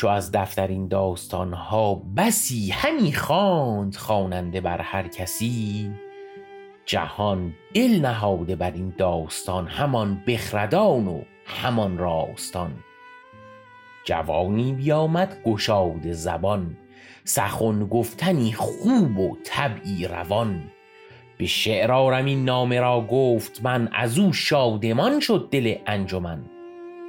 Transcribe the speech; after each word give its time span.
چو 0.00 0.08
از 0.08 0.32
دفتر 0.32 0.66
این 0.66 0.88
داستان 0.88 1.52
ها 1.52 1.94
بسی 2.16 2.70
همی 2.70 3.12
خواند 3.12 3.96
خواننده 3.96 4.60
بر 4.60 4.80
هر 4.80 5.08
کسی 5.08 5.90
جهان 6.84 7.54
دل 7.74 8.00
نهاده 8.00 8.56
بر 8.56 8.70
این 8.70 8.94
داستان 8.98 9.66
همان 9.66 10.22
بخردان 10.26 11.06
و 11.08 11.20
همان 11.46 11.98
راستان. 11.98 12.72
جوانی 14.04 14.72
بیامد 14.72 15.42
گشاده 15.44 16.12
زبان 16.12 16.76
سخن 17.24 17.86
گفتنی 17.86 18.52
خوب 18.52 19.18
و 19.18 19.36
طبعی 19.44 20.06
روان. 20.06 20.62
به 21.38 21.46
شعر 21.46 21.92
آرم 21.92 22.24
این 22.24 22.44
نامه 22.44 22.80
را 22.80 23.06
گفت 23.10 23.64
من 23.64 23.88
از 23.92 24.18
او 24.18 24.32
شادمان 24.32 25.20
شد 25.20 25.48
دل 25.50 25.74
انجمن. 25.86 26.59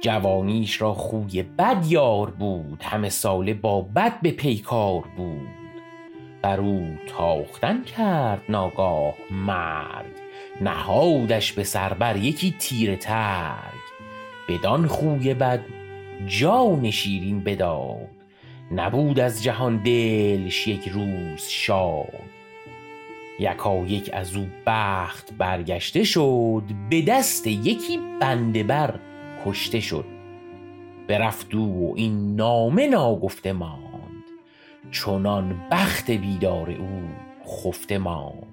جوانیش 0.02 0.82
را 0.82 0.94
خوی 0.94 1.42
بد 1.42 1.86
یار 1.88 2.30
بود 2.30 2.82
همه 2.82 3.08
ساله 3.08 3.54
با 3.54 3.80
بد 3.80 4.20
به 4.20 4.30
پیکار 4.30 5.04
بود. 5.16 5.48
بر 6.42 6.60
او 6.60 6.96
تاختن 7.06 7.82
کرد 7.82 8.42
ناگاه 8.48 9.14
مرگ 9.30 10.12
نهادش 10.60 11.52
به 11.52 11.64
سر 11.64 11.92
بر 11.94 12.16
یکی 12.16 12.54
تیره 12.58 12.96
ترگ. 12.96 13.82
بدان 14.48 14.86
خوی 14.86 15.34
بد 15.34 15.60
جان 16.26 16.90
شیرین 16.90 17.40
بداد 17.40 18.08
نبود 18.72 19.20
از 19.20 19.42
جهان 19.42 19.76
دلش 19.76 20.68
یک 20.68 20.88
روز 20.88 21.48
شاد. 21.48 22.22
یکایک 23.38 24.10
از 24.12 24.36
او 24.36 24.46
بخت 24.66 25.32
برگشته 25.38 26.04
شد 26.04 26.62
به 26.90 27.02
دست 27.02 27.46
یکی 27.46 28.00
بنده 28.20 28.62
بر 28.62 28.98
کشته 29.44 29.80
شد. 29.80 30.04
برفت 31.08 31.54
او 31.54 31.90
و 31.90 31.94
این 31.96 32.36
نامه 32.36 32.86
ناگفته 32.86 33.52
ماند. 33.52 34.24
چنان 34.90 35.68
بخت 35.70 36.10
بیدار 36.10 36.70
او 36.70 37.08
خفته 37.46 37.98
ماند. 37.98 38.46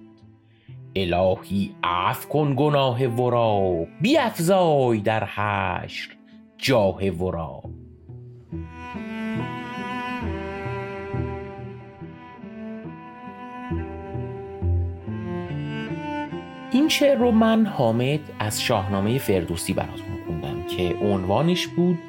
الهی 0.96 1.76
عفو 1.84 2.30
کن 2.30 2.56
گناه 2.58 3.08
ورا 3.08 3.86
بیفزای 4.02 5.00
در 5.00 5.24
حشر 5.24 6.10
جاه 6.58 7.10
ورا. 7.10 7.62
این 16.72 16.90
شعر 16.90 17.18
رو 17.18 17.32
من 17.32 17.66
حامد 17.66 18.20
از 18.40 18.62
شاهنامه 18.62 19.18
فردوسی 19.18 19.74
براتون 19.74 20.18
خوندم. 20.28 20.59
که 20.78 20.96
عنوانش 21.02 21.68
بود 21.68 22.00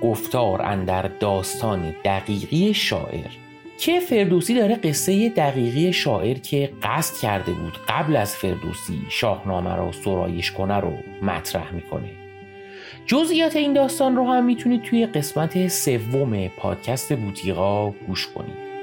گفتار 0.00 0.62
اندر 0.62 1.02
داستان 1.02 1.94
دقیقی 2.04 2.74
شاعر. 2.74 3.30
که 3.78 4.00
فردوسی 4.00 4.54
داره 4.54 4.74
قصه 4.74 5.28
دقیقی 5.28 5.92
شاعر 5.92 6.38
که 6.38 6.72
قصد 6.82 7.20
کرده 7.22 7.52
بود 7.52 7.78
قبل 7.88 8.16
از 8.16 8.36
فردوسی 8.36 9.00
شاهنامه 9.08 9.76
را 9.76 9.92
سرایش 9.92 10.52
کنه 10.52 10.76
رو 10.76 10.92
مطرح 11.22 11.74
می‌کنه. 11.74 12.10
جزئیات 13.06 13.56
این 13.56 13.72
داستان 13.72 14.16
رو 14.16 14.32
هم 14.32 14.44
می‌تونید 14.44 14.82
توی 14.82 15.06
قسمت 15.06 15.68
سوم 15.68 16.48
پادکست 16.48 17.16
بوتیقا 17.16 17.90
گوش 17.90 18.28
کنید. 18.28 18.73